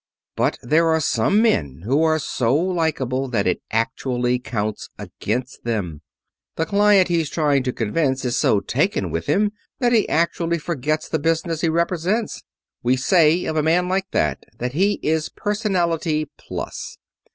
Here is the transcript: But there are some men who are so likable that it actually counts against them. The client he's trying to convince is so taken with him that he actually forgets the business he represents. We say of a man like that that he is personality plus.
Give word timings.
But 0.35 0.57
there 0.63 0.87
are 0.87 0.99
some 0.99 1.43
men 1.43 1.81
who 1.85 2.01
are 2.01 2.17
so 2.17 2.55
likable 2.55 3.27
that 3.27 3.45
it 3.45 3.61
actually 3.69 4.39
counts 4.39 4.89
against 4.97 5.63
them. 5.63 6.01
The 6.55 6.65
client 6.65 7.07
he's 7.07 7.29
trying 7.29 7.61
to 7.61 7.71
convince 7.71 8.25
is 8.25 8.35
so 8.35 8.61
taken 8.61 9.11
with 9.11 9.27
him 9.27 9.51
that 9.77 9.93
he 9.93 10.09
actually 10.09 10.57
forgets 10.57 11.07
the 11.07 11.19
business 11.19 11.61
he 11.61 11.69
represents. 11.69 12.41
We 12.81 12.95
say 12.95 13.45
of 13.45 13.55
a 13.55 13.61
man 13.61 13.89
like 13.89 14.09
that 14.09 14.43
that 14.57 14.73
he 14.73 14.99
is 15.03 15.29
personality 15.29 16.31
plus. 16.35 16.97